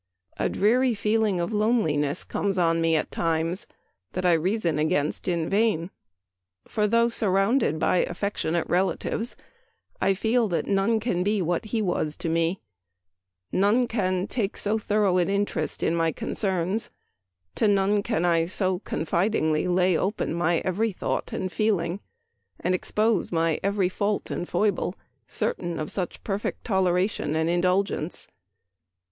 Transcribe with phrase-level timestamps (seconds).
[0.37, 3.67] A dreary feeling of loneliness comes on me at times
[4.13, 5.91] that I reason against in vain;
[6.67, 9.35] for, though surrounded by affectionate relatives,
[10.01, 12.61] I feel that none can be what he was to me;
[13.51, 16.89] none can take so thorough an interest in my concerns;
[17.53, 21.99] to none can I so confidingly lay open my every thought and feeling,
[22.59, 24.95] and expose my every fault and foible,
[25.27, 28.27] certain of such per fect toleration and indulgence.